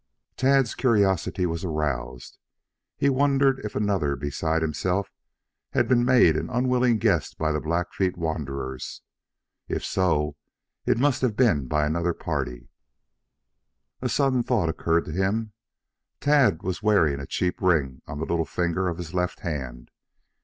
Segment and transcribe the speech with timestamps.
[0.35, 2.39] Tad's curiosity was aroused.
[2.97, 5.11] He wondered if another besides himself
[5.73, 9.03] had been made an unwilling guest by the Blackfeet wanderers.
[9.67, 10.37] If so,
[10.87, 12.67] it must have been by another party.
[14.01, 15.53] A sudden thought occurred to him.
[16.19, 19.91] Tad was wearing a cheap ring on the little finger of his left hand.